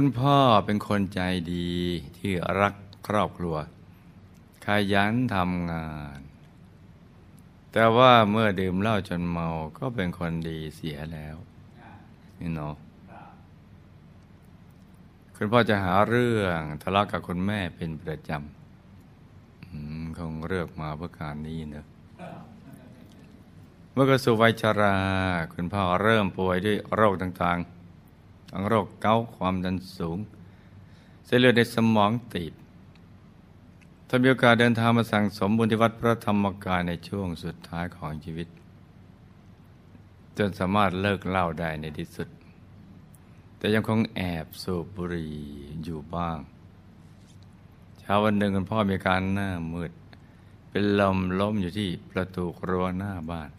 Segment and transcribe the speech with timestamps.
[0.00, 1.20] คุณพ่อเป็นคนใจ
[1.54, 1.70] ดี
[2.18, 2.74] ที่รัก
[3.06, 3.56] ครอบครัว
[4.64, 5.88] ขยันทำงา
[6.18, 6.20] น
[7.72, 9.48] แต่ว่าเมื่อดื่มเหล้าจนเมา
[9.78, 11.36] ก็เป็นคนดีเสียแล้ว
[12.40, 12.74] นี่เนาะ
[15.36, 21.86] คุณพ่อจะหาเรื่องทะเลาะกับคุณแม่เป็นประจำคงเลือกมาเพื่อการนี้เนอะ
[23.92, 24.96] เมื่อกระสู่วัยชรา
[25.54, 27.77] คุณพ่อเริ่มป่วยด้วยโรคต่างๆ
[28.50, 30.18] ทั้งโรคเกาต์ความดันสูง
[31.26, 32.54] เส้นเลือดในสมองตีบ
[34.08, 38.48] ถ้ามีโอกาสเดินทางมาสั่งสมบุญที่วัดพระธรรมกายในช่วงสุดท้ายของชีวิต
[40.38, 42.28] จนสามารถเลิกเล้าได้ในที่สุด
[43.58, 45.34] แต่ยังคงแอบสูบบุหรี่
[45.84, 46.38] อยู่บ้าง
[47.98, 49.92] เช้าวันหนึ่งคุณพ่อมีการหน้ามืด
[50.70, 53.50] เป็นลมล้มอยู่ที่ประตูรั้วหน้าบ้าน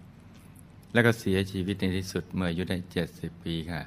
[0.94, 3.82] แล้วก็เสียชีวิตในที่สุดเมื่ออายุได้เจ็ดสิบปีค่ะ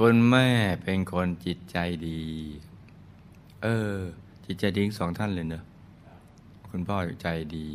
[0.00, 0.48] คุณแม่
[0.82, 1.78] เป็นคนจิตใจ
[2.08, 2.22] ดี
[3.62, 3.98] เออ
[4.46, 5.64] จิตใจดีสองท่านเลยเนอะ
[6.68, 7.68] คุณพ่อใจดี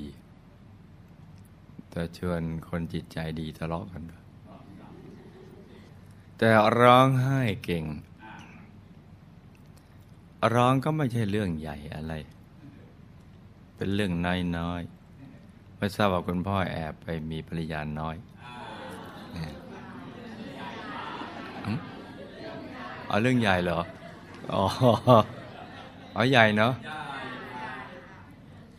[1.89, 4.03] แต่ชวนคนจิตใจดีทะเลาะกัน
[6.37, 7.85] แต่ร้องไห้เก่ง
[10.53, 12.13] ร้องก็ไม่ใช่เรื่องใหญ่อะไร
[13.75, 14.11] เป็นเรื่อง
[14.57, 18.15] น้อยๆ ไม่ทราบว่าคุณพ่อแอบไปมีภรรยาน้อย
[23.09, 23.79] เอาเรื่องใหญ่เหรอ
[24.53, 24.63] อ๋อ
[26.13, 26.73] เอาใหญ่เนาะ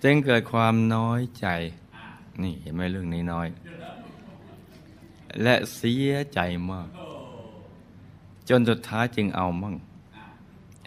[0.02, 1.46] จึงเกิดความน้อยใจ
[2.42, 3.48] นี่เห็นไหมเรื่องนี้น้อย
[5.42, 6.88] และเสียใจมาก
[8.48, 9.74] จนสุดท้ายจึงเอามั่ง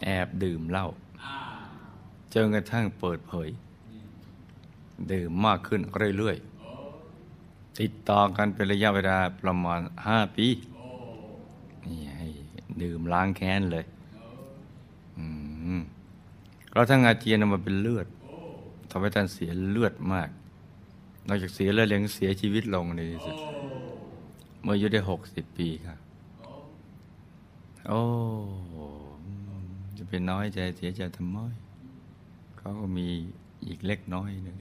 [0.01, 0.87] แอบดื่มเหล้า
[2.33, 3.49] จนกระทั่งเปิดเผย
[5.11, 5.81] ดื่มมากขึ้น
[6.17, 10.47] เรื่อยๆติดต่อกันเป็นระยะเวลาประมาณห้าปี
[11.85, 12.12] นี่ให้
[12.81, 13.85] ดื่มล้างแค้นเลย
[16.73, 18.07] เราทั้งอาเจียนออกมาเป็นเลือด
[18.89, 20.29] ทำให้ท่านเสียเลือดมาก
[21.27, 23.35] นอกจากเสียเลือดยังเสียชีวิตลงในที่สุด
[24.63, 25.97] เมื่ออายุได้หกสิบปีครับ
[27.87, 27.99] โอ้
[29.97, 31.37] จะเป็นน้อยใจเสียใจทำไม
[32.57, 33.07] เขาก็มี
[33.67, 34.57] อีกเล็กน้อยหนึ่ง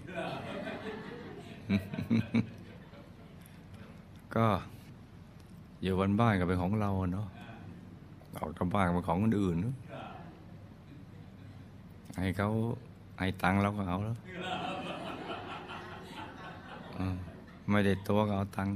[4.34, 4.46] ก็
[5.82, 7.26] อยู่บนบ้านก็เป็นของเราเนาะ
[8.38, 9.74] ออกจากบ้านเป็นของคนอื่นนาะ
[12.18, 12.48] ให้เขา
[13.18, 14.16] ให้ตังเราก็เอาแล้ว
[17.70, 18.68] ไม่ได้ตัวก็เอาตัง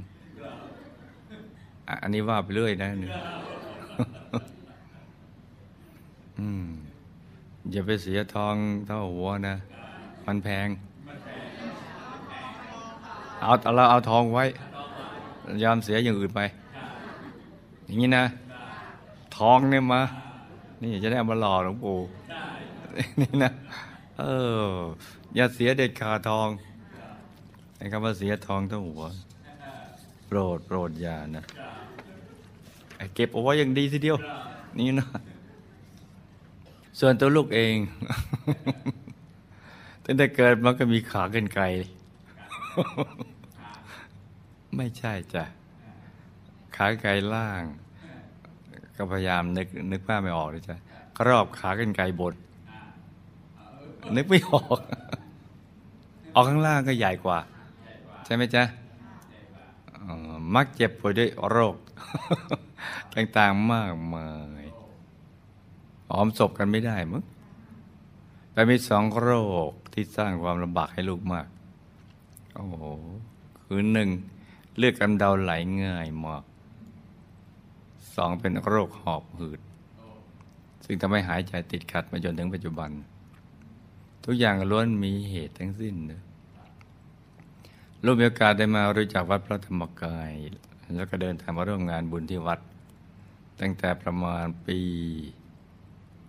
[2.02, 3.12] อันนี้ว่าไปเรื่อยนะเนี่ย
[7.72, 8.54] อย่าไปเสียทอง
[8.86, 9.54] เท่าหัวนะ
[10.26, 10.68] มันแพง
[13.40, 14.44] เอาเราเอาทองไว้
[15.62, 16.40] ยอมเสียอย่างอื่นไป
[17.86, 18.24] อย่างนี้นะ
[19.36, 20.02] ทองเนี่ยมา
[20.82, 21.98] นี่จะได้เอามาหล่อหลวงปู่
[23.20, 23.52] นี่นะ
[24.18, 24.24] เอ
[24.68, 24.74] อ
[25.34, 26.48] อย่าเสียเด็ดขาทอง
[27.76, 29.02] ไอ้คำว่าเสียทองเท่าหัว
[30.26, 31.44] โปรดโปรดอย่านะ
[33.14, 34.16] เก็บเอาไว้อย่างดีทีเดียว
[34.78, 35.06] นี่นะ
[37.00, 37.76] ส่วนตัวลูกเอง
[40.04, 41.64] ตั้งแต่เกิดมันก็มีขาเกินไกล
[44.76, 45.44] ไม่ใช่จ้ะ
[46.76, 47.64] ขาไกลล่าง
[48.96, 50.76] ก็พยายามนึกนึกภาพไม่ออกเลยจ้ะ
[51.18, 52.34] ครอบขากินไกลบน
[54.16, 54.78] นึกไม่ออก
[56.34, 57.38] ออกข้างล่างก็ใหญ่กว่า
[58.24, 58.64] ใช่ไหมจ๊ะ
[60.54, 61.76] มักเจ็บป่วยด้วยโรค
[63.14, 64.28] ต่างๆมากมา
[64.62, 64.64] ย
[66.08, 67.22] หอมศพกันไม่ได้มั้ง
[68.52, 69.30] แต่มีสองโร
[69.68, 71.46] คที่สร้างความลำบากให้ลูกมาก
[72.54, 72.84] โอ้โห
[73.62, 74.08] คือหนึ่ง
[74.76, 75.52] เลือดกำเดาไหล
[75.84, 76.42] ง่ายมาก
[78.16, 79.60] สองเป็นโรคหอบหืด
[80.84, 82.90] ซึ่งทำให้หายใจติดขัดมาจนถึงปัจจุบัน
[84.24, 86.22] ทุกอย่างล้วนมีเหตุทั้งสิ้นนะ
[88.04, 90.32] ลูกมีโอกาสได้มารู้จักวัดพระธรรมกาย
[90.94, 92.60] แล้วก็เดินทางมาร่วมงานบุญที่วัด
[93.60, 94.78] ตั้งแต่ประมาณปี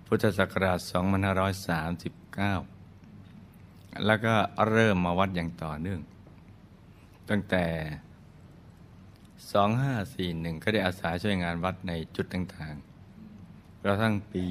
[0.05, 0.91] พุทธศักราช 2539
[4.05, 4.35] แล้วก็
[4.69, 5.99] เริ่มมาวัดอย่างต่อเนื่อง
[7.29, 7.63] ตั้งแต่
[9.43, 14.45] 2541 ก็ได้อาสาช่วยงานวัดในจุดต่างๆกระทั่งปี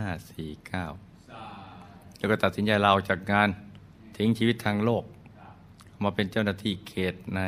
[0.00, 3.48] 2549 แล้วก็ตัดสินใจลาออกจากงาน
[4.16, 5.04] ทิ้งชีวิตทางโลก
[6.02, 7.40] มาเป็นเจ้าหน้าที่เขตใน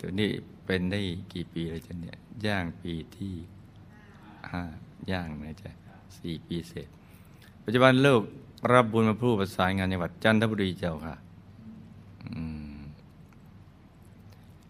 [0.00, 0.30] ตัวนี้
[0.64, 1.00] เป็นได้
[1.32, 3.34] กี่ปีเลยจ๊ะเนี่ย ย่างปีที่
[4.52, 4.62] ห้า
[5.10, 5.70] ย่างนะจ๊ะ
[6.18, 6.88] สี่ปีเสร็จ
[7.64, 8.22] ปัจจุบันลูก
[8.72, 11.14] รับบุญมาผู้ประสานงานจังหวัดจันทบุรีเจ้าค่ะ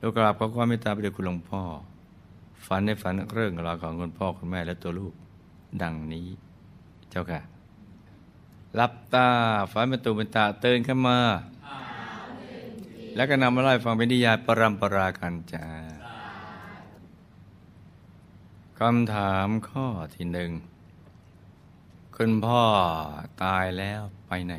[0.00, 1.62] ลูกกราบขอความเมตตาไปด้วยคุณหลวงพ่อ
[2.66, 5.14] ฝันในฝันเรื่องราวของคุณพ่อคุณแม่และตัวลูก
[5.82, 6.28] ดังนี้
[7.10, 7.40] เจ้าค่ะ
[8.74, 9.28] หลับตา
[9.72, 11.18] ฝันเป็นตูเป็นตาเตื่นขึ้นมา
[13.16, 15.66] แล้วก็นำมาเล่าฟังเป็นนิยายปรำปรากันจ้า
[18.78, 20.50] คำถามข้อที่หนึ่ง
[22.16, 22.62] คุณพ่อ
[23.42, 24.54] ตายแล้วไปไหน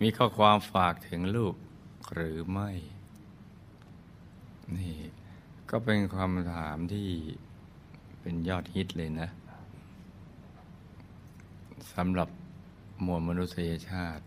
[0.00, 1.54] มีข้อความฝากถึงลูก
[2.14, 2.70] หรือไม่
[4.76, 4.96] นี่
[5.70, 7.08] ก็เป็นความถามที่
[8.20, 9.28] เป็นยอดฮิตเลยนะ
[11.94, 12.28] สำหรับ
[13.06, 14.24] มวลมนุษยชาติ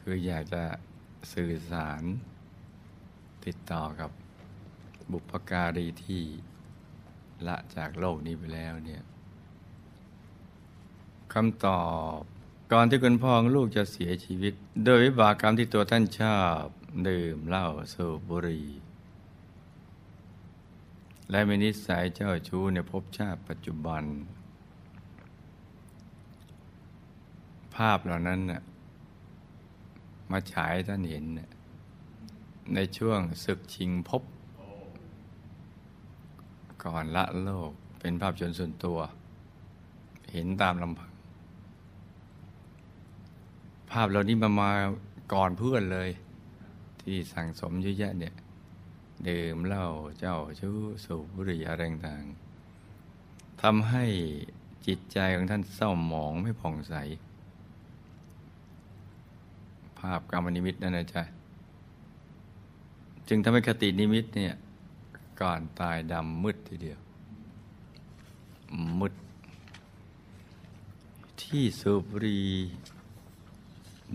[0.00, 0.64] คืออยากจะ
[1.32, 2.02] สื่อสาร
[3.44, 4.10] ติดต่อกับ
[5.12, 6.22] บุพการีที่
[7.46, 9.02] ละจากโลกนี้ไปแล้วเนี่ย
[11.32, 11.84] คำตอ
[12.18, 12.20] บ
[12.72, 16.64] ก่อนที่คุณพ่อของลูกจะเสียชีวิต โดยวิบากกรรมที่ตัวท่านชอบ
[17.08, 18.68] ดื่มเหล้าสูบบุหรี่
[21.30, 24.02] และมีนิสัยเจ้าชู้ในภพชาติปัจจุบัน
[27.76, 28.62] ภาพเหล่านั้นน่ะ
[30.30, 31.24] มาฉายท่านเห็น
[32.74, 34.22] ในช่วงศึกชิงภพ
[36.84, 37.70] ก่อนละโลก
[38.00, 38.98] เป็นภาพจนส่วนตัว
[40.32, 44.70] เห็นตามลำพังาพเหล่านี้มามา
[45.32, 46.10] ก่อนเพื่อนเลย
[47.00, 48.34] ที่สั่งสมเยอะแยะเนี่ย
[49.28, 49.86] ดื่มเหล้า
[50.18, 50.74] เจ้าชู้
[51.04, 54.04] สูบบุหรี่อะไรต่างๆทำให้
[54.86, 56.94] จิตใจของท่านเศร้าหมองไม่ผ่องใส
[59.98, 61.22] ภาพกรรมนิมิตนั่นนะจ๊ะ
[63.28, 64.54] จึงทำให้คตินิมิตเนี่ย
[65.40, 67.00] ก่อนตายดำมืดทีเดียว
[69.00, 69.14] มืด
[71.42, 72.44] ที่สูบบุหรี่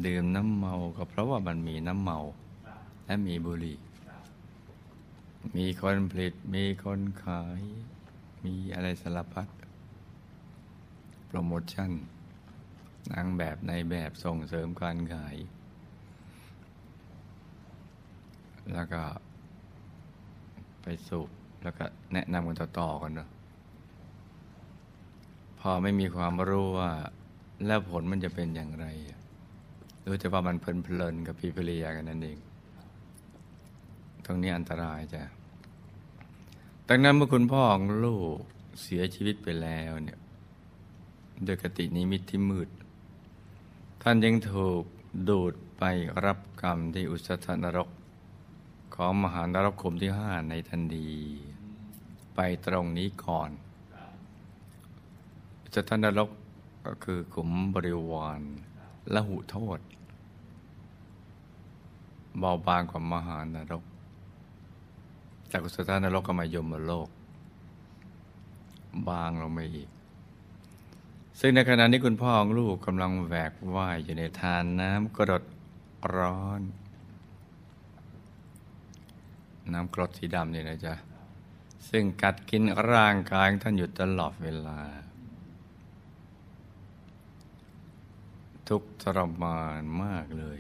[0.06, 2.20] ดื่มน้ำเมาก็เพราะว่ามันมีน้ำเมา
[3.06, 3.78] และมีบุหรี่
[5.58, 7.62] มีคนผลิต มีคนขาย
[8.46, 9.48] มีอะไรสารพัด
[11.28, 11.92] โปรโมชั่น
[13.12, 15.36] นางแบบในแบบส่งเสริมการขาย
[18.74, 19.02] แล้วก็
[20.82, 21.30] ไปสูบ
[21.64, 23.30] แล้วก็แนะนำกันต่อๆกันเนาะ
[25.60, 26.92] พอไม่มีความรู้ว่า
[27.66, 28.86] แล้วผลมันจะเป็นอย่างไร
[30.10, 30.66] รู้แต่ว่ามันเพ
[31.00, 32.38] ลินๆกับพี่ภรรยากันนั่นเอง
[34.26, 35.22] ตรงนี้อันตรายจ้ะ
[36.90, 38.38] ดังนั้นเมื่อคุณพ่อของลูก
[38.82, 40.20] เสียชีวิตไปแล้วเนี่ย
[41.44, 42.70] โดยกตินิมิตที่มืด
[44.02, 44.84] ท่านยังถูก
[45.30, 45.84] ดูดไป
[46.26, 47.90] รับกรรมที่อุสธนรก
[48.96, 51.10] ของมหานรกขุมที่ห้าในทันที
[52.36, 53.50] ไปตรงนี้ก่อน
[55.64, 56.30] อุสธนรก
[56.86, 58.42] ก็คือขุมบริวาร
[59.14, 59.80] ละหุโทษ
[62.40, 63.84] เบาบางกว่ามหานรก
[65.52, 67.10] จากอุสธานรกก็มายมโลก
[69.08, 69.90] บางลงมาอีก
[71.40, 75.44] ซึ่งในขณะนี้คุณพ่อของลูกกำลังแหวกว่ายอยู่ในทานน้ำกรด
[76.16, 76.62] ร้อน
[79.74, 80.94] น้ำกรดสีดำนี่นะจ๊ะ
[81.90, 84.82] ซึ่งกัดกินร่างกายของท่านอยู่ตลอดเวลา
[88.68, 90.60] ทุกทรมานมากเลย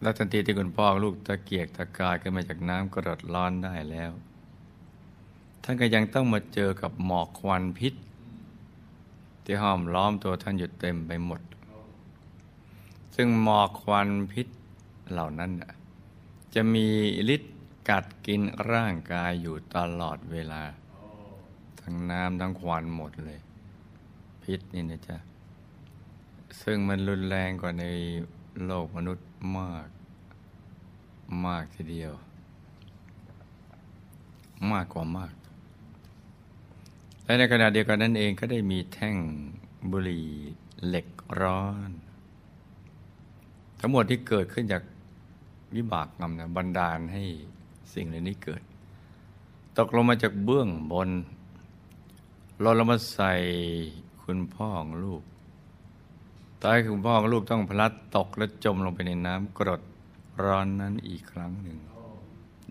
[0.00, 4.10] แล้วทันทีที่คุณพ่อลูกตะเกียกตะกายขึ้นมาจากน้ำกระดร้อนได้แล้ว
[5.62, 7.94] ท่านก็ยังต้องมาเจอกับหมอกควันพิษ
[9.44, 11.40] ที่ห้อมล้อมตัวท่านอยู่เต็มไปหมด
[13.14, 14.46] ซึ่งหมอกควันพิษ
[15.10, 15.50] เหล่านั้น
[16.54, 16.86] จะมี
[17.34, 17.54] ฤทธิ์
[17.88, 18.42] กัดกิน
[18.72, 20.62] ร่างกายอยู่ตลอดเวลา
[21.80, 23.40] ทั้งน้ำทั้งควันหมดเลย
[24.42, 25.16] พิษนี่นะจ๊ะ
[26.62, 27.84] ซึ่งมันรุนแรงกว่าใน
[28.66, 29.88] โลกมนุษย์มาก
[31.46, 32.12] มากทีเดียว
[34.72, 35.32] มากกว่ามาก
[37.24, 39.16] และในขณะเดียวกันนั้นเองก็ได้มีแท่ง
[39.90, 40.28] บุหรี่
[40.86, 41.08] เหล็ก
[41.40, 41.90] ร้อน
[43.80, 44.82] ทั้งหมดที่เกิดขึ้นจาก
[45.74, 47.24] วิบากกรรมนะบันดาลให้
[47.94, 48.62] สิ่งเหล่านี้เกิด
[49.78, 51.10] ตกลงมาจากเบื้องบน
[52.60, 53.32] หล่นลงมาใส่
[54.22, 55.22] คุณพ่อของลูก
[56.64, 59.82] ตายคุณพ่อของลูกต้องพลัดตกและจมลงไปในน้ำกรด
[60.44, 61.78] ร้อนนั้นอีกครั้งหนึ่ง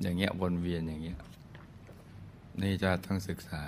[0.02, 1.20] อย่างเงี้ยวนเวียนอย่างเงี้ย
[2.62, 3.64] นี่จะต้องศึกษา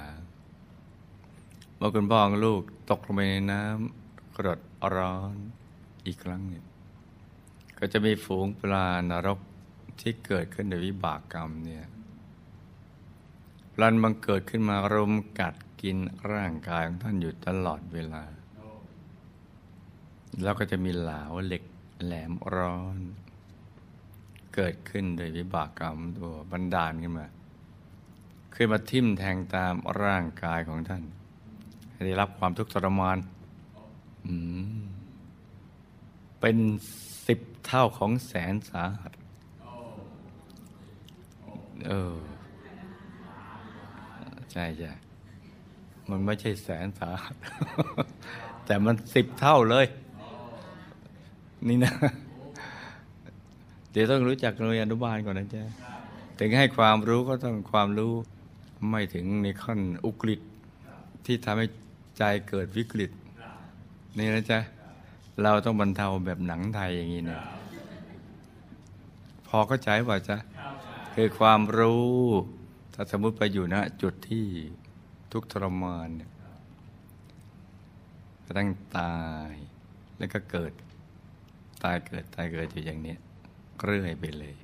[1.77, 4.59] เมื่อคุณพ่อของลูกตกลงไปในน้ำกรด
[4.95, 5.35] ร้อน
[6.05, 6.65] อีกครั้งหนึ่ง
[7.77, 9.39] ก็จะมีฝูงปลานรก
[9.99, 11.85] ที่เกิดขึ้นในวิบากกรรมเนี่ย
[13.73, 15.97] พลันบังเกิดขึ้นมารุมกัดกิน
[16.31, 18.23] ร่างกายของท่านอยู่ตลอดเวลา
[20.43, 21.63] แล้วก็จะมีเหลาเหล็ก
[22.03, 22.97] แหลมร้อน
[24.55, 27.27] เกิดขึ้นโดยวิบากกรรมตัวบันดาลขึ้นมา
[28.53, 29.73] ขึ้นมาทิ่มแทงตาม
[30.03, 31.03] ร่างกายของท่าน
[32.05, 33.17] ได้รับความทุกข์ทรมาน
[34.61, 34.63] ม
[36.39, 36.57] เป็น
[37.27, 39.13] สิบเท่าของแสนสาหัส
[41.87, 42.15] เออ
[44.51, 44.91] ใช่ใช่
[46.09, 47.35] มันไม่ใช่แสนสาหัส
[48.65, 49.85] แต่มันสิบเท่าเลย
[51.67, 51.93] นี่นะ
[53.91, 55.63] เดี๋ยวต้องรู้จักหน่วยอนุบาลก่อนนะจ๊ะ
[56.39, 58.13] ถึงให้ความรู้ก็ต้องความรู้
[58.89, 60.39] ไม่ถึงในขั้นอุกฤษ
[61.25, 61.67] ที่ทำให้
[62.17, 63.11] ใจเกิดวิกฤต
[64.17, 64.59] นี่นะจ๊ะ
[65.43, 67.41] เราต้องบรรเทาแบบหนังไทยอย่างนี้เนี่ย
[69.47, 70.37] พอเข้าใจว่าจ๊ะ
[71.15, 72.11] คือความรู้
[72.93, 74.47] ถ้าสมมติไปอยู่ณจุดที่
[75.31, 76.31] ทุกทรมานเนี่ย
[78.45, 79.51] ก็ต้งตาย
[80.17, 80.71] แล้วก็เกิด
[81.83, 83.15] ตายเกิดตายเกิดอยู่อย่างนี้
[83.83, 84.55] เรื่อยไปเลย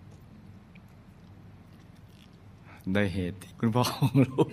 [2.94, 4.50] โดยเหตุที่คุณพ่อของลูก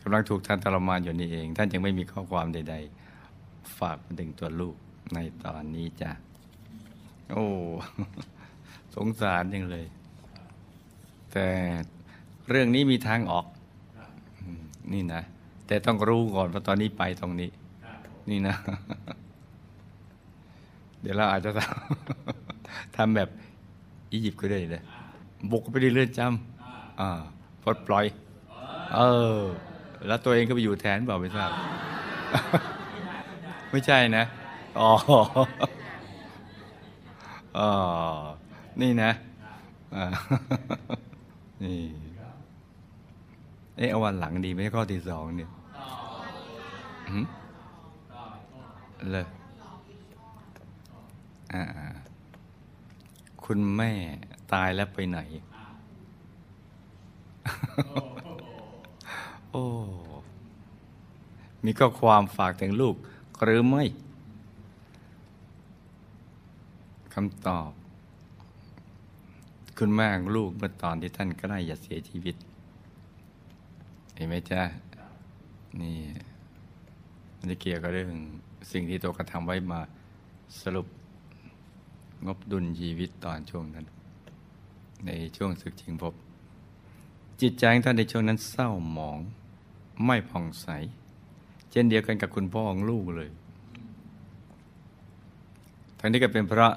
[0.00, 2.74] กำลังถูกท่านทรมานอยู่นี่เอง ท่านยังไม่มีข้อความใด
[3.24, 4.76] ๆ ฝากถึงตัวลูก
[5.14, 6.10] ในตอนนี้จ้ะ
[7.32, 7.46] โอ้
[8.94, 9.86] สงสารยังเลย
[11.32, 11.48] แต่
[12.48, 13.46] เรื่องนี้มีทางออก
[14.92, 15.22] นี่นะ
[15.66, 17.50] แต่ต้องรู้ก่อนว่าตอนนี้ไปตรงนี้
[18.30, 18.56] นี่นะ
[21.02, 23.28] เดี๋ยวเราอาจจะทำทำแบบ
[24.12, 24.82] อียิปต์ก็ได้เลย
[25.50, 27.10] บุกไปในเรือนจำอ่า
[27.62, 28.04] ปลดปล่อย
[28.94, 29.00] เอ
[29.38, 29.40] อ
[30.06, 31.50] แล้วตัวเองก็ไปอยู่แทนเปล่าไม่ทราบ
[33.70, 34.24] ไม่ใช่นะ
[34.78, 34.90] อ๋อ
[37.58, 38.20] ออ
[38.80, 39.10] นี่นะ
[39.96, 40.04] อ่า
[41.62, 41.80] นี่
[43.76, 45.50] เอ๊ะเอาวันหลังดีไหมข้อที่สองเนี่ย
[47.10, 47.24] หืม
[49.12, 49.41] เลยอ่
[53.44, 53.92] คุณแม่
[54.52, 55.20] ตายแล้วไปไหน
[59.50, 59.64] โอ้
[61.64, 62.94] มีข้อความฝากถึงลูก
[63.42, 63.84] หรือไม่
[67.14, 67.70] คำตอบ
[69.78, 72.36] คุณแม่ของลูกเมื่อตอนที่ท่านใกล้จะเสียชีวิต
[74.14, 74.62] เห็นไหมจ๊ะ
[75.80, 75.98] นี่
[77.38, 78.12] มันจะเกี่ยวกับเรื่อง
[78.72, 79.80] สิ่งที่ตัวกระทำไว้มา
[80.62, 80.86] สรุป
[82.26, 83.86] งบดุลชีวิตตอนช่วงนั้น
[85.06, 86.14] ในช่วงศึกชิงภพ
[87.40, 89.18] จิตใจของท่านในช่วงนั้นเศร้าหมอง
[90.04, 90.66] ไม่ผ่องใส
[91.70, 93.30] เช่นเดียวกันกับคุณพ่อของลูกเลย
[95.98, 96.74] ทั้งนี้ก็เป็นเพราะ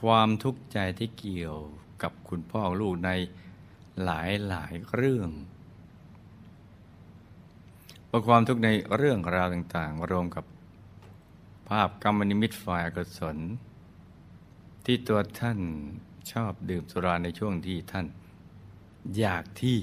[0.00, 1.56] ความทุกข์ใจที่เกี่ยว
[2.02, 3.10] กับคุณพ่อของลูกใน
[4.04, 5.30] หลายหลายเรื่อง
[8.06, 10.44] เพราะความทุกข์ในเรื่องราวต่าง ๆ รวมกับ
[11.68, 13.36] ภาพกรรมนิมิตฝ่ายกุศล
[14.84, 15.58] ที่ตัวท่าน
[16.32, 18.06] ชอบดื่มสุราในช่วงที่ท่าน
[19.18, 19.78] อยากที่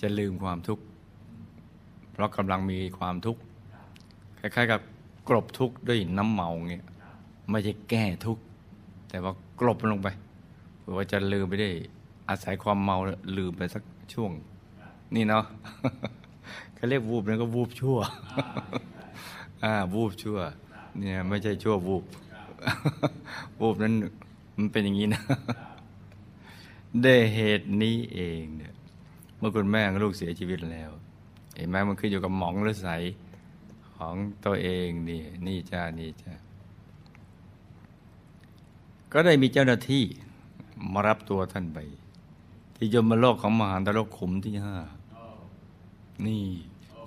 [0.00, 0.84] จะลืมความทุกข์
[2.12, 3.40] เพราะกำลังมีความทุกข์
[4.38, 4.80] คล้ายๆกับ
[5.28, 6.86] กลบทุกข์ด้วยน้ำเมาเงี้ย
[7.50, 8.42] ไม่ใช่แก้ทุกข์
[9.08, 10.08] แต่ว่ากลบลงไป
[10.78, 11.70] เพื่อว่าจะลืมไปได้
[12.28, 12.98] อาศัยความเมา
[13.36, 14.30] ลืมไปสักช่วง
[15.14, 15.44] นี่เนาะ
[16.74, 17.98] เขาเรียกวูบนั่นก็วูบชั่ว
[19.64, 20.38] อ่าวูบชั่ว
[20.98, 22.04] เนี่ยไม่ใช่ชั่ววูบ
[23.60, 23.94] วูบนั้น
[24.56, 25.22] มันเป็นอย่างนี้นะ
[27.02, 28.74] ได้เหตุนี้เองเนี่ย
[29.38, 30.90] เมื่อคุณแม่กับลูกเสียชีวิตแล้ว
[31.56, 32.88] เห็นไหมมันขึ้นอยู่กับหมองหรือใส
[33.96, 34.14] ของ
[34.44, 36.32] ตัวเองนี่นี่จ้านี่จ้า
[39.12, 40.04] ก็ได้มีเจ้าหน้าที่
[40.92, 41.78] มารับตัวท่านไป
[42.76, 44.76] ที่ยมโลกของมหาตโลกขุมที่ห้า
[46.26, 46.44] นี่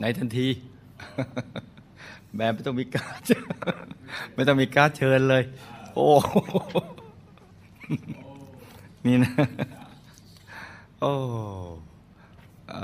[0.02, 0.48] ในทันที
[2.36, 3.22] แบบไม่ต้องมีการด
[4.34, 5.44] ไม่ต้องมีการดเชิญเลย
[5.94, 6.08] โอ้
[9.06, 9.34] นี่นะ
[11.00, 11.14] โอ้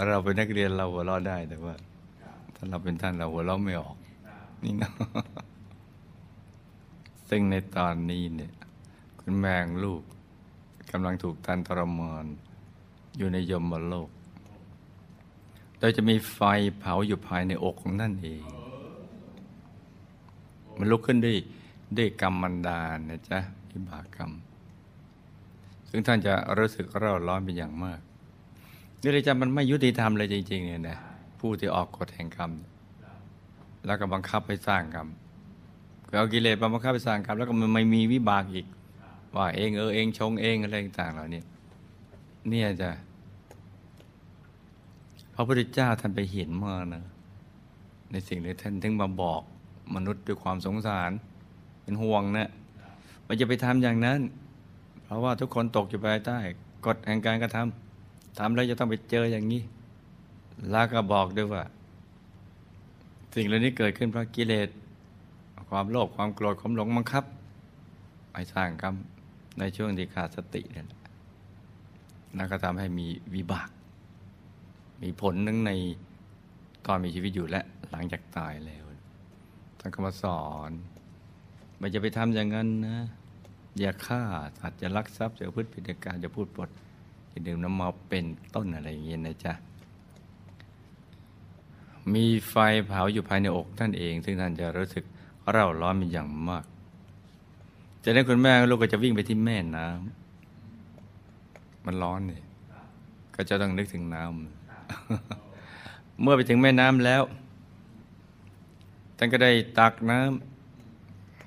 [0.07, 1.75] เราเป็นนักเรียนเราหัวเราะได้แต่ว่า
[2.55, 3.97] ถ้าเราเป็นท่านเราหัวเราะไม่ออก
[4.63, 4.91] นี่นะ
[7.29, 8.53] ซึ่งในตอนนี้เนี่ย
[9.19, 10.01] คุณแมงลูก
[10.91, 12.25] กำลังถูกท่านทรมาน
[13.17, 14.09] อยู่ในยมโลก
[15.79, 16.39] โดยจะมีไฟ
[16.79, 18.43] เผาอยู่ภายในอกของท่นเอง
[20.79, 21.37] มันลุกขึ้นได้วย
[21.97, 23.39] ด้กรรมมันดาลนะจ๊ะ
[23.71, 24.31] วิบากกรรม
[25.89, 27.99] ซึ่งท่านจะรู้สึกเร่าร้อนเป็นอย่างมาก
[29.01, 30.97] นี่เลยจะมันไม่ยุติธรรมเลยจริง ๆ เนี่ยนะ
[31.39, 32.51] ผู้ที่ออกกฎแห่งกรรม
[33.85, 35.07] แล้วก็บังคับให้สร้างกรรม
[36.07, 38.65] คือเอากิเลสมาบังคับให้สร้างกรรมแล้วก็มันไม่มีวิบากอีก
[39.35, 41.41] ว่าเองเออเองชงเองอะไรต่างๆเหล่านี้
[42.49, 42.89] เนี่ยจะ
[45.33, 47.03] พระพุทธเจ้าท่านไปเห็นมานะ
[48.11, 49.41] ในสิ่งที่ท่านถึงมาบอก
[49.95, 51.11] มนุษย์ด้วยความสงสาร
[51.81, 52.49] เป็นห่วงนะ
[53.27, 54.19] มันจะไปทำอย่างนั้น
[55.03, 56.37] เพราะว่าทุกคนตกอยู่ภายใต้
[56.85, 59.61] กฎแห่งการกระทำทำแล้วจะต้องไปเจออย่างนี้
[60.71, 61.63] แล้วก็บอกด้วยว่า
[63.35, 64.69] สิ่งเหล่านี้เกิดขึ้นเพราะกิเลส
[65.69, 67.23] ความโลภความโกรธความหลงบังคับ
[68.31, 68.95] ไปสร้างกรรม
[69.59, 71.01] ในช่วงที่ขาดสติเนี่ยแหละ
[72.35, 73.69] แล้วก็ทำให้มีวิบาก
[75.03, 75.71] มีผลทั้งใน
[76.85, 78.88] ตอนมีชีวิตอยู่และหลังจากตายแล้ว
[79.79, 80.71] ท่านก็มาสอน
[81.77, 82.97] ไม่จะไปทำอย่างนั้นนะ
[83.79, 84.21] อย่าฆ่า
[84.59, 86.69] สัตว์จะลักทรัพย์จะพูดผิดในการจะพูดปด
[87.31, 89.53] จะดื่มน้ำเมาเป็นต้นอะไรอย่างเงี้ยนะจ๊ะ
[92.13, 92.55] มีไฟ
[92.87, 95.03] เผาอยู่ภายในอกท่านเอง ซึ่งท่านจะรู้สึก
[95.49, 96.65] เร่าร้อนเป็นอย่างมาก
[98.03, 102.43] จากนั้นคุณแม่ลูกก็จะวิ่งไปที่แม่น้ำมันร้อนเนี่ย
[103.35, 107.21] ก็จะต้องนึกถึงน้ำเมื่อไปถึงแม่น้ำแล้ว
[109.21, 110.21] ท่านก็ได้ตักน้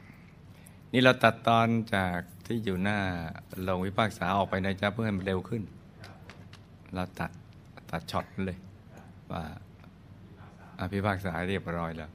[0.03, 2.99] ำนี่เราตัดตอนจากที่อยู่หน้า
[3.67, 5.63] ลงวิพากษาออกไปนะจ๊ะเพื่อให้มันเร็วขึ้น
[6.95, 7.31] เราตัด
[7.91, 8.59] ตัดช็อตเลย
[9.31, 9.43] ว่า
[10.81, 12.11] อภิพากษาเรียบร้อยแล้ว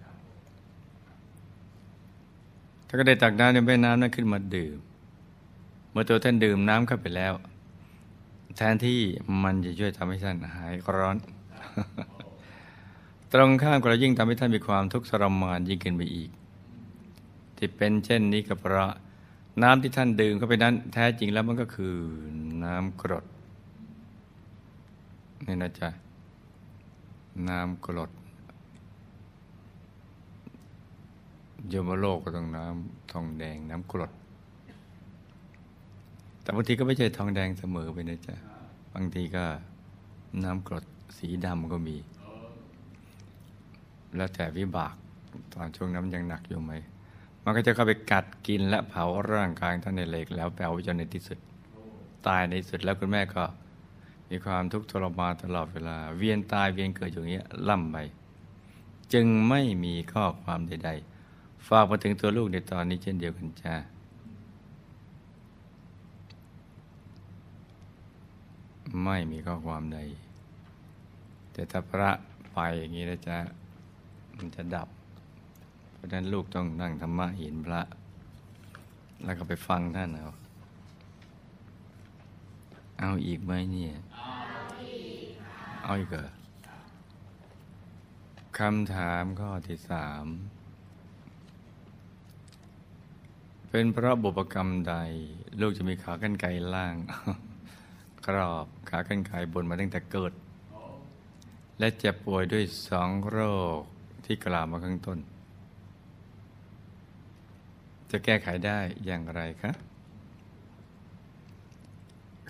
[2.87, 4.77] ท่านก็ได้ตักน้ำในแม่น้ำนั้นขึ้นมาดื่ม
[5.91, 7.33] เมื่อตัวท่านดื่มน้ำเข้าไปแล้ว
[8.57, 9.01] แทนที่
[9.43, 11.17] มันจะช่วยทำให้ท่านหายร้อน
[13.33, 16.29] ตรงข้ามก็ยิ่งทำให้ท่านมีความทุกข์ทรมานยิ่งขึ้นไปอีก
[17.57, 18.93] ที่เป็นเช่นนี้ก็เพราะ
[19.63, 21.95] น้ำที่ท่านดื่มเข้าไปนั้น แท้จริงแล้วมันก็คือ
[22.63, 23.25] น้ำกรด
[25.47, 25.89] นี่นะจ๊ะ
[27.49, 28.11] น้ำกรด
[31.69, 34.11] โยมโลกก็ต้องน้ำทองแดงน้ำกรด
[36.41, 38.35] แต่บางทีก็ไม่ใช่ทองแดงเสมอไปนะจ๊ะ
[38.93, 39.43] บางทีก็
[40.43, 40.85] น้ำกรด
[41.17, 41.95] สีดำก็มี
[44.15, 44.95] แล้วแต่วิบาก
[45.53, 46.73] ตอนช่วงนั้นยังหนักอยู่ไหม
[47.43, 51.39] มันก็จะเข้าไปกัดกินและเผาร่างกายท่านในเหล็ก แล้วแปลวจนในที่สุด
[52.27, 53.43] ตายในที่สุดแล้วคุณแม่ก็
[54.29, 57.97] มีความทุกข์ทรมานตลอดเวลา เวียนตายเวียนเกิดอย่างเงี้ยล่ำไป
[59.13, 60.91] จึงไม่มีข้อความใด
[61.29, 63.75] ๆ ฝากมาถึงตัวลูกในตอนนี้เช่นเดียวกันจ้า
[69.03, 69.99] ไม่มีข้อความใด
[71.53, 72.09] แต่ถ้าพระ
[72.51, 73.37] ไปอย่างนี้นะจ๊ะ
[74.37, 74.89] มันจะดับ
[75.93, 77.81] เพราะฉะนั้นลูกต้องนั่งธรรมะเห็นพระ
[79.23, 80.29] แล้วก็ไปฟังท่านเอา
[82.99, 83.93] เอาอีกไหมเนี่ย
[85.83, 86.31] เอาอีกเหรอ
[88.57, 90.25] คำถามข้อที่สาม
[93.69, 94.95] เป็นเพราะบุพกรรมใด
[95.61, 96.95] ลูกจะมีขากรรไกรล่าง
[98.27, 100.33] กรอบขากรรไกรบนมาตั้งแต่เกิด
[101.79, 103.39] และเจ็บป่วยด้วยสองโร
[103.79, 103.81] ค
[104.27, 105.19] ที่กล่าวมาข้างต้น
[108.11, 109.71] จะแก้ไขได้อย่างไรคะ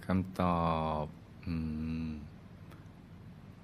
[0.06, 0.62] คำตอ
[1.04, 1.06] บ
[1.46, 1.48] อ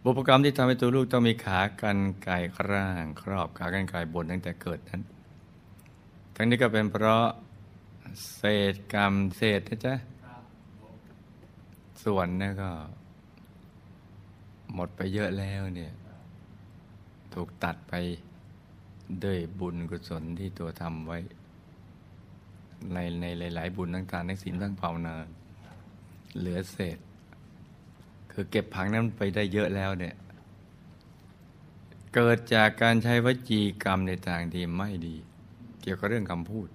[0.03, 2.37] บุพกรรมที่ทำให้ตัวลูกต้องมีขากันไก่
[2.69, 5.01] ร่างครอบขากันไก่บนตั้งแต่เกิดนั้น
[6.35, 7.25] ทั้งนี้ก็เป็นเพราะ
[8.35, 9.95] เศษกรรมเศษนะจ๊ะ
[12.03, 12.69] ส่วนนี่ก็
[14.73, 15.93] หมดไปเยอะแล้วเนี่ย
[17.33, 17.93] ถูกตัดไป
[19.23, 21.19] ด้วยบุญกุศลที่ตัวทำไว้
[22.93, 25.15] ในในหลาย ๆ บุญทั้งทานทั้งศีลทั้งภาวนา
[26.37, 26.97] เหลือเศษ
[28.31, 30.15] คือเก็บผังนั้นไปได้เยอะแล้วเนี่ย
[32.13, 35.15] เกิดจากการใช้วจีกรรมในทางที่ไม่ดี
[35.81, 36.67] เกี่ยวกับเรื่องคำพูด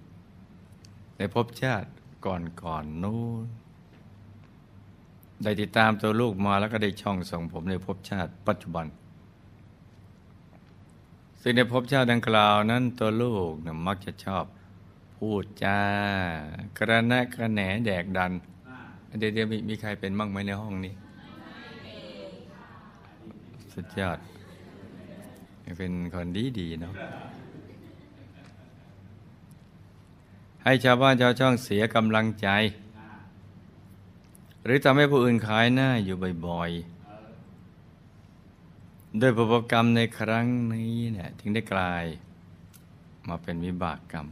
[1.16, 1.88] ในภพชาติ
[2.27, 3.47] ก่อนก่อนนู้น
[5.42, 8.87] ได้ติดตามตัวลูกมาแล้วก็ได้ช่องส่งผมในภพชาติปัจจุบัน
[11.42, 14.44] ซึ่งในภพชาติดังกล่าวนั้นตัวลูกนะมักจะชอบ
[15.16, 15.81] พูดจา
[16.79, 18.33] กระแนะกระแหนแดกดัน
[19.18, 20.94] เดี๋ยวเดี๋ยวมีมีใครเป็นบ้างไหมในห้องนี้
[23.72, 24.18] สุดยอด
[25.79, 26.94] เป็นคนดีดีเนาะ
[30.62, 32.48] ให้ชาวบ้านชาวช่องเสียกำลังใจ
[34.64, 36.98] หรือทำให้ผู้อื่นขายหน้าอยู่บ่อยๆ
[39.21, 42.05] ด้วยประกกรรมในครั้งนี้เนี่ยถึงได้กลาย
[43.29, 44.27] มาเป็นวิบากกรรม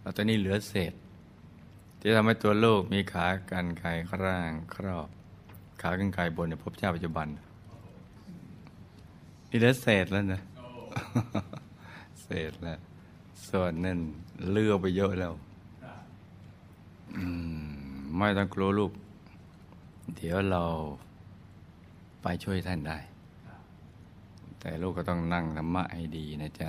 [0.00, 0.92] แล้วตอนนี้เหลือเศษ
[2.00, 3.88] ที่ทำให้ตัวโลกมีขากันไกร
[4.22, 5.08] ร่างครอบ
[5.82, 7.26] ขากันไกบนในภพชาติปัจจุบัน
[9.48, 10.42] นี่เหลือเศษแล้วนะ
[12.22, 12.78] เศษแล้ว
[13.48, 13.98] ส่วนนั่น
[14.50, 15.32] เลือกไปเยอะแล้ว
[18.16, 18.92] ไม่ต้องกลัวลูก
[20.16, 20.64] เดี๋ยวเรา
[22.22, 22.98] ไปช่วยท่านได้
[24.64, 26.68] แต่ลูกก็ต้องนั่งธรรมะให้ดีนะจ๊ะ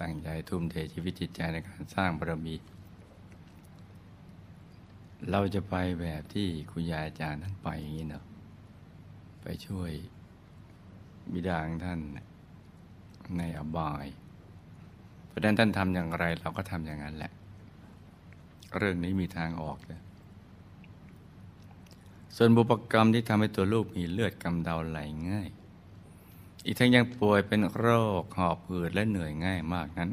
[0.00, 2.54] ตั้งใจทุ่มเทชีวิตจิตใจในการสร้างบารมี
[5.30, 8.24] เราจะไปแบบที่คุณยายอาจารย์ท่านไปอย่างนี้เนาะ
[9.42, 9.90] ไปช่วย
[11.32, 12.00] บิดาของท่าน
[13.38, 14.06] ในอบาย
[15.26, 17.32] เพราะนั้นท่านทำอย่างไรเราก็ทำอย่างนั้นแหละ
[18.76, 20.02] เรื่องนี้มีทางออกนะ
[22.36, 25.48] ส่วนบุปกรรมที่ทำให้ตัวลูกมีเลือดกำเดาไหลง่าย
[26.64, 27.86] อีกทั้งยังป่วยเป็นโร
[28.22, 30.10] คหอบหืดและเหนื่อยง่ายมากนั้น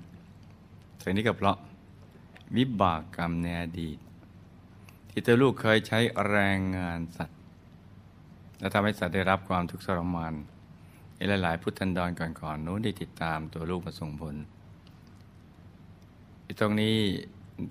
[1.03, 1.57] สิ่งนี้ก็เพราะ
[2.57, 3.97] วิบากกรรมในอดีต
[5.10, 7.39] ที่ตัวลูกเคยใช้แรงงานสัตว์
[8.60, 10.33] และทำให้สัตว์ได้รับความทุกข์ทรมาน
[11.29, 14.36] หลาย ๆ พุทธันดรก่อน ๆ นู้นได้ติดตามตัวลูกมาส่งผล
[16.60, 16.97] ตรงนี้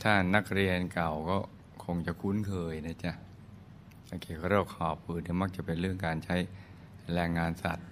[0.02, 1.38] ถ้านักเรียนเก่าก็
[1.84, 3.12] คงจะคุ้นเคยนะจ๊ะ
[4.22, 6.36] เกี่ยวกับโรคหอบหืดเนี่ยมักจะเป็นเรื่องการใช้
[7.14, 7.86] แรงงานสัตว์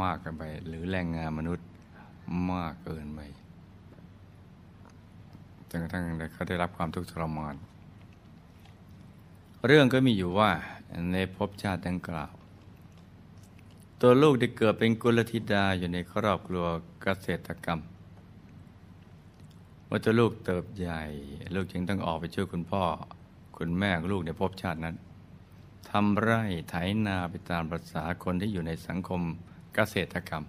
[0.00, 1.66] มากเกินไป หรือแรงงานมนุษย์
[2.52, 3.20] มากเกินไป
[5.68, 7.54] จนกระทั่งเขาได้รับความทุกข์ทรมาน
[9.66, 10.50] เรื่องก็มีอยู่ว่า
[11.12, 12.32] ในภพชาติดังกล่าว
[14.00, 16.66] ตัวลูกได้เกิดเป็นกุลธิดาอยู่ในครอบครัว
[17.02, 17.80] เกษตรกรรม
[19.86, 21.02] เมื่อตัวลูกเติบใหญ่
[21.54, 22.84] ลูกจึงต้องออกไปช่วยคุณพ่อ
[23.56, 24.96] คุณแม่ลูกในภพชาตินั้น
[25.90, 26.74] ทำไร่ไถ
[27.06, 29.20] นาไปตามภาษาคนที่อยู่ในสังคม
[29.74, 30.44] เกษตรกรรม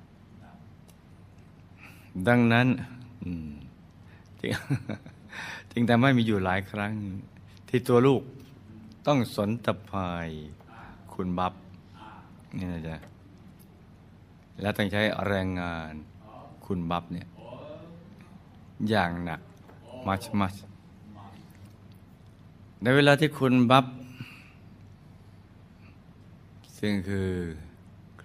[2.27, 2.67] ดังนั้น
[4.39, 4.51] จึง
[5.71, 6.93] จึงทำให้มีอยู่หลายครั้ง
[7.69, 8.21] ที่ตัวลูก
[9.07, 10.29] ต้องสนตะพาย
[11.13, 11.53] คุณบับ
[12.57, 12.97] นี่นะจ๊ะ
[14.61, 15.93] แล้วต้องใช้แรงงาน
[16.65, 17.27] คุณบับเนี่ย
[18.89, 19.41] อย่างหนัก
[20.07, 20.55] มัชมัช
[22.81, 23.85] ในเวลาที่คุณบับ
[26.79, 27.29] ซึ่งคือ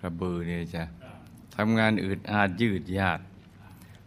[0.00, 0.82] กระบือเนี่ยจะ
[1.56, 3.20] ทำงานอืดอาดยืดยาด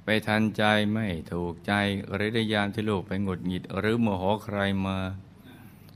[0.04, 1.74] ไปทันใจไม่ถูกใจ
[2.14, 4.98] หรือได้ยามที่ลูกไปหงุดหงิด หรือโมโหใครมา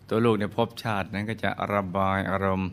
[0.07, 2.69] ตัวลูกในภพชาตินั้นก็จะระบายอารมณ์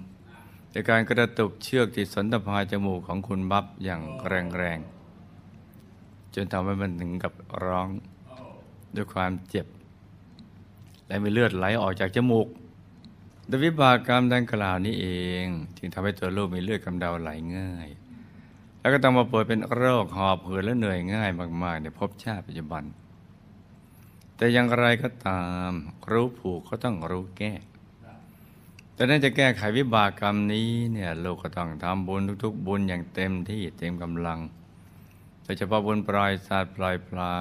[0.73, 7.33] ในการกระตุกเชือกที่สนตภายจมูกของคุณบับอย่างแรงๆจนทำให้มันถึงกับ
[7.65, 7.89] ร้อง
[8.95, 9.67] ด้วยความเจ็บ
[11.07, 12.47] และมีเลือดไหลออกจากจมูก
[13.51, 15.09] ดวยวิบากกรรมดังกล่าวนี้เอ
[15.45, 17.89] ง จึงทำให้ตัวลูกมีเลือดกำเดาไหลง่าย
[18.81, 21.31] แล้วก็ต้องมาป่วยเป็นโรคหอบหืดและเหนื่อยง่าย
[21.63, 22.85] มากๆในภพชาติปัจจุบัน
[24.37, 25.71] แต่อย่างไรก็ตาม
[26.11, 27.53] รู้ผูกก็ต้องรู้แก้
[28.95, 34.39] แต่นั้นจะแก้ไขวิบากกรรมนี้เนี่ยลูกก็ต้องทำบุญทุก ๆ บุญอย่างเต็มที่เต็มกำลัง
[35.43, 37.35] โดยเฉพาะบุญปล่อยสัตว์ปล่อยปลา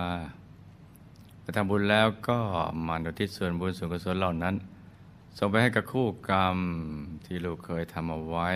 [1.43, 2.39] พอทำบุญแล้วก็
[2.87, 4.55] มาอุทิศส่วนบุญส่วนกุศลเหล่านั้น
[5.38, 6.58] ส่งไปให้กับคู่กรรม
[7.26, 8.50] ที่ลูกเคยทำเอาไว้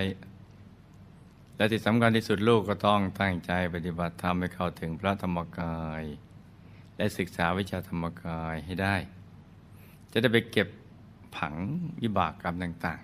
[1.55, 6.03] และที่สำคัญที่สุดลูกก็ต้องตั้งใจปฏิบัติธรรมให้เข้าถึงพระธรรมกาย
[6.97, 8.95] และศึกษาวิชาธรรมกายให้ได้
[10.11, 10.67] จะได้ไปเก็บ
[11.35, 11.55] ผัง
[12.01, 13.01] วิบากกรรมต่าง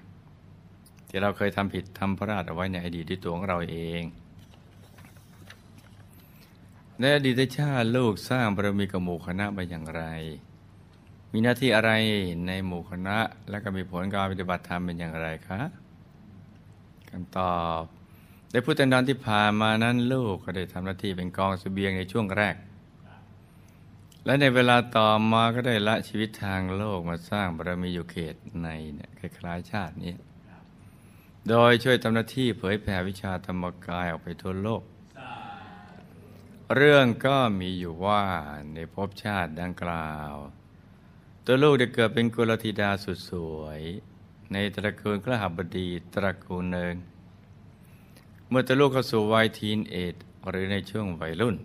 [0.54, 4.02] ๆ ที่เราเคยทำผิดทำพลาดเอาไว้ในอดีตที่ตัวของเราเอง
[7.00, 10.04] ในอดีตชาติลูกสร้างบารมีกับหมู่คณะไปอย่างไร
[11.36, 11.92] มีหน้าที่อะไร
[12.48, 13.18] ในหมู่คณะ
[13.50, 15.62] และก็มีผลการปฏิบัติธรรมเป็นอย่างไรคะ
[17.10, 17.82] คำตอบ
[18.52, 22.56] ในพุทธันดรที่ผ่านมานั้นลูกก็ได้ทำหน้าที่เป็นกองสเสบียงในช่วงแรก
[24.26, 30.14] และในเวลาต่อมาก็ได้ละชีวิตทางโลกมาสร้างบารมีอยู่เขตในเนี่ยคล้ายๆชาตินี้
[31.50, 34.84] โดยช่วยทำหน้าที่เผยแผ่วิชาธรรมกายออกไปทั่วโลก
[36.76, 38.24] เรื่องก็มีอยู่ว่า
[38.74, 40.34] ในภพชาติดังกล่าว
[41.46, 43.82] ตัวลูกได้เกิดเป็นกุลธิดาสุดสวย
[44.52, 46.94] ในตระกูลกระหับบดีตระกูลหนึ่ง
[48.50, 50.16] เมื่อตัวลูกเข้าสู่วัยทีนเอจ
[50.50, 51.56] หรือในช่วงวัยรุ่น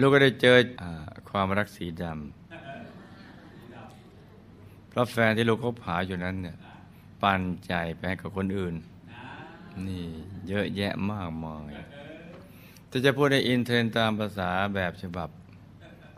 [0.00, 0.84] ลูกก็ได้เจออ
[1.28, 2.16] ความรักสีดำ
[4.88, 6.56] เพราะแฟนที่ลูกเขาผาอยู่นั้นเนี่ย
[7.22, 8.74] ปันใจไปให้กับคนอื่น
[9.86, 10.04] นี่
[10.48, 11.72] เยอะแยะมากมาย
[12.88, 15.28] แต่จะพูดในอินเทรนตามภาษาแบบฉบับ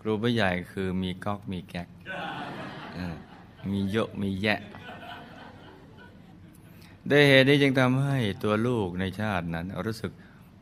[0.07, 1.89] รูผู้ใหญ่คือมีก๊อกมีแก๊ก
[3.71, 4.61] มีเยอะมีแยะ
[7.09, 10.13] ได้เหตุนี้จึงทำให้ตัวลูกในชาตินั้นรู้สึก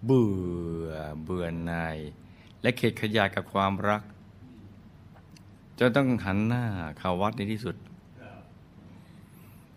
[0.05, 0.33] เบื่
[0.89, 0.91] อ
[1.25, 1.97] เบื่อหน่าย
[2.63, 4.03] และเข็ดขยาดกับความรัก
[5.79, 6.65] จนต้องหันหน้า
[6.99, 7.77] เข้าวัดในที่สุด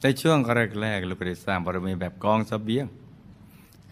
[0.01, 0.37] ในช่วง
[0.81, 2.85] แรกๆลูกได้สร้างบารมีแบบกองสเสบียง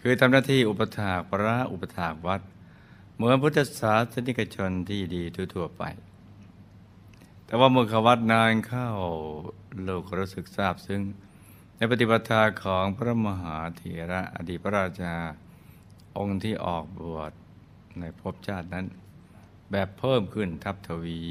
[0.00, 2.40] คือทำหน้าที่อุปถากพระอุปถากวัด
[3.18, 5.22] เหมือนพุทธศาสนิกชนที่ดี
[5.54, 5.82] ทั่วๆไป
[7.44, 8.88] แต่ว่าเมื่อขวัดนานเข้า
[9.86, 11.02] ลูกรู้สึกซาบซึ้ง
[11.76, 15.14] ในปฏิปทาของพระมหาเถระอดีตพระราชา
[16.16, 17.32] องค์ที่ออกบวช
[17.98, 18.86] ในภพชาตินั้น
[19.70, 21.22] แบบเพิ่มขึ้นทับทวี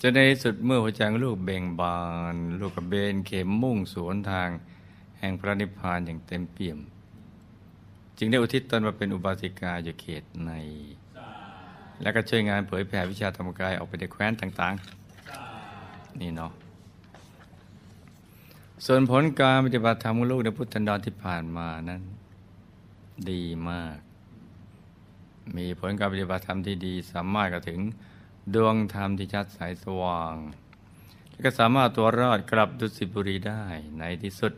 [0.00, 1.98] จะในสุดเมื่อหัวใจของลูกเบ่งบา
[2.34, 4.48] น ลูกกระเบนเข็มมุ่งสวนทาง
[5.18, 6.78] แห่งพระนิพพานอย่างเต็มเปี่ยม
[8.18, 10.52] จึงได้อุทิศตนมาเป็นอุบาสิกาอยู่เขตใน
[12.02, 16.52] และก็ช่วยงานเผยแผ่วิชาธรรมกายออกไปในแคว้นต่างๆ นี่เนาะ
[18.86, 22.02] ส่วนผลการปฏิบัติธรรมของลูกในพุทธันดรที่ผ่านมานั้น
[23.30, 23.96] ดีมาก
[25.56, 27.80] มีผลการปฏิบัติธรรมที่ดี สามารถกระถึง
[28.54, 30.34] ดวงธรรมที่ชัดใสสว่าง
[31.30, 33.64] และก็สามารถตัวรอดกลับดุสิตบุรีได้
[33.98, 34.52] ในที่สุด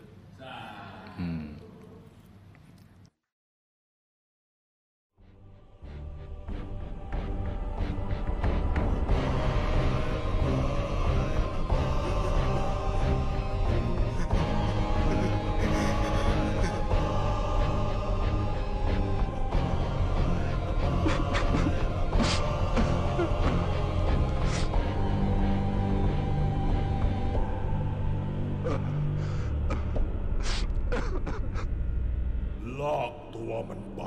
[32.80, 34.02] ลากตัวมันไป